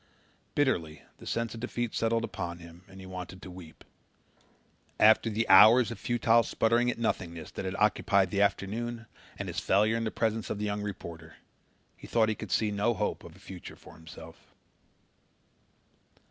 Bitterly 0.55 1.03
the 1.19 1.27
sense 1.27 1.53
of 1.53 1.59
defeat 1.59 1.93
settled 1.93 2.23
upon 2.23 2.57
him 2.57 2.83
and 2.87 2.99
he 2.99 3.05
wanted 3.05 3.39
to 3.43 3.51
weep. 3.51 3.83
After 4.99 5.29
the 5.29 5.47
hours 5.47 5.91
of 5.91 5.99
futile 5.99 6.41
sputtering 6.41 6.89
at 6.89 6.97
nothingness 6.97 7.51
that 7.51 7.65
had 7.65 7.75
occupied 7.75 8.31
the 8.31 8.41
afternoon 8.41 9.05
and 9.37 9.47
his 9.47 9.59
failure 9.59 9.97
in 9.97 10.03
the 10.03 10.09
presence 10.09 10.49
of 10.49 10.57
the 10.57 10.65
young 10.65 10.81
reporter, 10.81 11.35
he 11.95 12.07
thought 12.07 12.29
he 12.29 12.33
could 12.33 12.51
see 12.51 12.71
no 12.71 12.95
hope 12.95 13.23
of 13.23 13.35
a 13.35 13.39
future 13.39 13.75
for 13.75 13.93
himself. 13.93 14.55